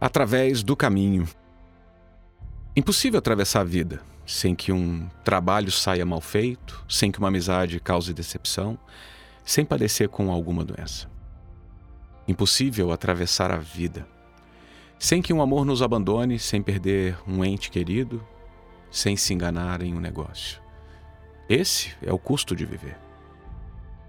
através 0.00 0.62
do 0.62 0.76
caminho. 0.76 1.26
Impossível 2.76 3.18
atravessar 3.18 3.60
a 3.60 3.64
vida 3.64 4.00
sem 4.26 4.54
que 4.54 4.70
um 4.70 5.08
trabalho 5.24 5.70
saia 5.70 6.04
mal 6.04 6.20
feito, 6.20 6.84
sem 6.88 7.10
que 7.10 7.18
uma 7.18 7.28
amizade 7.28 7.80
cause 7.80 8.12
decepção, 8.12 8.78
sem 9.44 9.64
padecer 9.64 10.08
com 10.08 10.30
alguma 10.30 10.64
doença. 10.64 11.08
Impossível 12.26 12.92
atravessar 12.92 13.50
a 13.50 13.56
vida 13.56 14.06
sem 14.98 15.22
que 15.22 15.32
um 15.32 15.40
amor 15.40 15.64
nos 15.64 15.80
abandone, 15.80 16.38
sem 16.38 16.60
perder 16.60 17.16
um 17.26 17.44
ente 17.44 17.70
querido, 17.70 18.26
sem 18.90 19.16
se 19.16 19.32
enganar 19.32 19.80
em 19.80 19.94
um 19.94 20.00
negócio. 20.00 20.60
Esse 21.48 21.94
é 22.02 22.12
o 22.12 22.18
custo 22.18 22.56
de 22.56 22.66
viver. 22.66 22.98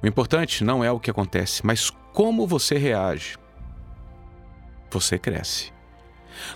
O 0.02 0.08
importante 0.08 0.64
não 0.64 0.84
é 0.84 0.92
o 0.92 1.00
que 1.00 1.12
acontece, 1.12 1.66
mas 1.66 1.90
como 2.14 2.48
você 2.48 2.78
reage. 2.78 3.38
Você 4.90 5.20
cresce. 5.20 5.72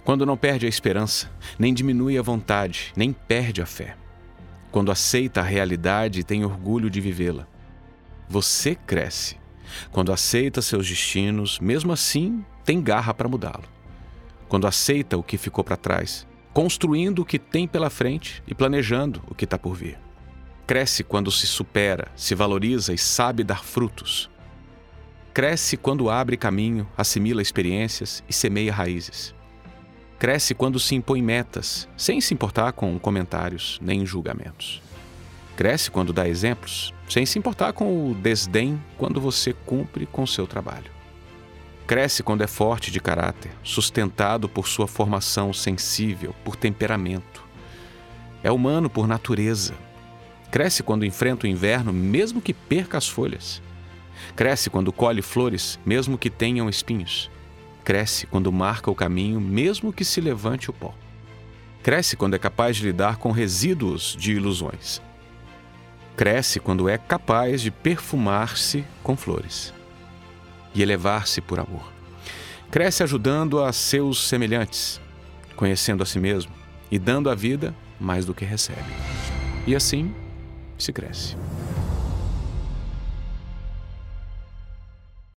Quando 0.03 0.25
não 0.25 0.37
perde 0.37 0.65
a 0.65 0.69
esperança, 0.69 1.31
nem 1.57 1.73
diminui 1.73 2.17
a 2.17 2.21
vontade, 2.21 2.93
nem 2.95 3.11
perde 3.13 3.61
a 3.61 3.65
fé. 3.65 3.95
Quando 4.71 4.91
aceita 4.91 5.41
a 5.41 5.43
realidade 5.43 6.19
e 6.19 6.23
tem 6.23 6.43
orgulho 6.43 6.89
de 6.89 6.99
vivê-la. 6.99 7.47
Você 8.27 8.75
cresce. 8.75 9.37
Quando 9.91 10.11
aceita 10.11 10.61
seus 10.61 10.87
destinos, 10.87 11.59
mesmo 11.59 11.91
assim, 11.91 12.43
tem 12.63 12.81
garra 12.81 13.13
para 13.13 13.29
mudá-lo. 13.29 13.65
Quando 14.47 14.67
aceita 14.67 15.17
o 15.17 15.23
que 15.23 15.37
ficou 15.37 15.63
para 15.63 15.77
trás, 15.77 16.27
construindo 16.53 17.19
o 17.19 17.25
que 17.25 17.39
tem 17.39 17.67
pela 17.67 17.89
frente 17.89 18.43
e 18.47 18.53
planejando 18.53 19.21
o 19.27 19.35
que 19.35 19.45
está 19.45 19.57
por 19.57 19.75
vir. 19.75 19.97
Cresce 20.65 21.03
quando 21.03 21.31
se 21.31 21.45
supera, 21.45 22.07
se 22.15 22.33
valoriza 22.35 22.93
e 22.93 22.97
sabe 22.97 23.43
dar 23.43 23.63
frutos. 23.63 24.29
Cresce 25.33 25.75
quando 25.75 26.09
abre 26.09 26.37
caminho, 26.37 26.87
assimila 26.95 27.41
experiências 27.41 28.23
e 28.29 28.33
semeia 28.33 28.71
raízes. 28.71 29.33
Cresce 30.23 30.55
quando 30.55 30.79
se 30.79 30.95
impõe 30.95 31.21
metas, 31.21 31.85
sem 31.97 32.21
se 32.21 32.33
importar 32.33 32.71
com 32.71 32.97
comentários 32.97 33.77
nem 33.81 34.05
julgamentos. 34.05 34.81
Cresce 35.53 35.91
quando 35.91 36.13
dá 36.13 36.25
exemplos, 36.29 36.93
sem 37.09 37.25
se 37.25 37.37
importar 37.37 37.73
com 37.73 38.09
o 38.09 38.15
desdém 38.15 38.81
quando 38.97 39.19
você 39.19 39.51
cumpre 39.51 40.05
com 40.05 40.25
seu 40.25 40.47
trabalho. 40.47 40.89
Cresce 41.85 42.23
quando 42.23 42.41
é 42.41 42.47
forte 42.47 42.89
de 42.89 43.01
caráter, 43.01 43.51
sustentado 43.63 44.47
por 44.47 44.65
sua 44.65 44.87
formação 44.87 45.51
sensível, 45.51 46.33
por 46.45 46.55
temperamento. 46.55 47.43
É 48.41 48.49
humano 48.49 48.89
por 48.89 49.05
natureza. 49.05 49.73
Cresce 50.49 50.83
quando 50.83 51.03
enfrenta 51.03 51.45
o 51.45 51.49
inverno, 51.49 51.91
mesmo 51.91 52.41
que 52.41 52.53
perca 52.53 52.97
as 52.97 53.09
folhas. 53.09 53.61
Cresce 54.37 54.69
quando 54.69 54.93
colhe 54.93 55.21
flores, 55.21 55.77
mesmo 55.85 56.17
que 56.17 56.29
tenham 56.29 56.69
espinhos. 56.69 57.29
Cresce 57.83 58.25
quando 58.27 58.51
marca 58.51 58.89
o 58.89 58.95
caminho, 58.95 59.41
mesmo 59.41 59.91
que 59.91 60.05
se 60.05 60.21
levante 60.21 60.69
o 60.69 60.73
pó. 60.73 60.93
Cresce 61.81 62.15
quando 62.15 62.33
é 62.33 62.39
capaz 62.39 62.77
de 62.77 62.85
lidar 62.85 63.17
com 63.17 63.31
resíduos 63.31 64.15
de 64.17 64.31
ilusões. 64.31 65.01
Cresce 66.15 66.59
quando 66.59 66.87
é 66.87 66.97
capaz 66.97 67.61
de 67.61 67.71
perfumar-se 67.71 68.85
com 69.01 69.17
flores 69.17 69.73
e 70.73 70.81
elevar-se 70.81 71.41
por 71.41 71.59
amor. 71.59 71.91
Cresce 72.71 73.03
ajudando 73.03 73.61
a 73.61 73.73
seus 73.73 74.27
semelhantes, 74.27 75.01
conhecendo 75.55 76.01
a 76.03 76.05
si 76.05 76.19
mesmo 76.19 76.53
e 76.89 76.97
dando 76.97 77.29
à 77.29 77.35
vida 77.35 77.75
mais 77.99 78.25
do 78.25 78.33
que 78.33 78.45
recebe. 78.45 78.79
E 79.67 79.75
assim 79.75 80.13
se 80.77 80.93
cresce. 80.93 81.35